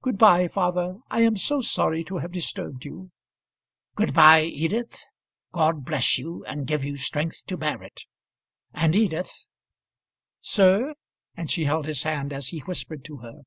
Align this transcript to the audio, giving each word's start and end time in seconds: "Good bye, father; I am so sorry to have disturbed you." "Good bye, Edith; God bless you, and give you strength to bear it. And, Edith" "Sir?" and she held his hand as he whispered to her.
"Good 0.00 0.16
bye, 0.16 0.48
father; 0.48 0.96
I 1.10 1.20
am 1.20 1.36
so 1.36 1.60
sorry 1.60 2.04
to 2.04 2.16
have 2.16 2.32
disturbed 2.32 2.86
you." 2.86 3.10
"Good 3.96 4.14
bye, 4.14 4.44
Edith; 4.44 4.98
God 5.52 5.84
bless 5.84 6.16
you, 6.16 6.42
and 6.46 6.66
give 6.66 6.86
you 6.86 6.96
strength 6.96 7.44
to 7.48 7.58
bear 7.58 7.82
it. 7.82 8.06
And, 8.72 8.96
Edith" 8.96 9.46
"Sir?" 10.40 10.94
and 11.36 11.50
she 11.50 11.66
held 11.66 11.84
his 11.84 12.02
hand 12.04 12.32
as 12.32 12.48
he 12.48 12.60
whispered 12.60 13.04
to 13.04 13.18
her. 13.18 13.42